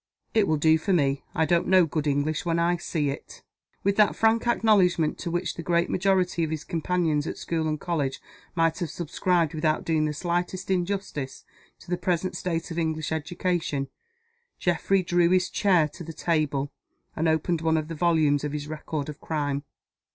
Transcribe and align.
"It 0.33 0.47
will 0.47 0.57
do 0.57 0.79
for 0.79 0.93
me. 0.93 1.21
I 1.35 1.45
don't 1.45 1.67
know 1.67 1.85
good 1.85 2.07
English 2.07 2.43
when 2.43 2.57
I 2.57 2.75
see 2.77 3.11
it." 3.11 3.43
With 3.83 3.97
that 3.97 4.15
frank 4.15 4.47
acknowledgment 4.47 5.19
to 5.19 5.29
which 5.29 5.53
the 5.53 5.61
great 5.61 5.91
majority 5.91 6.43
of 6.43 6.49
his 6.49 6.63
companions 6.63 7.27
at 7.27 7.37
school 7.37 7.67
and 7.67 7.79
college 7.79 8.19
might 8.55 8.79
have 8.79 8.89
subscribed 8.89 9.53
without 9.53 9.85
doing 9.85 10.05
the 10.05 10.13
slightest 10.15 10.71
injustice 10.71 11.45
to 11.81 11.91
the 11.91 11.97
present 11.99 12.35
state 12.35 12.71
of 12.71 12.79
English 12.79 13.11
education 13.11 13.89
Geoffrey 14.57 15.03
drew 15.03 15.29
his 15.29 15.51
chair 15.51 15.87
to 15.89 16.03
the 16.03 16.13
table, 16.13 16.71
and 17.15 17.27
opened 17.29 17.61
one 17.61 17.77
of 17.77 17.87
the 17.87 17.93
volumes 17.93 18.43
of 18.43 18.53
his 18.53 18.67
record 18.67 19.07
of 19.07 19.21
crime. 19.21 19.63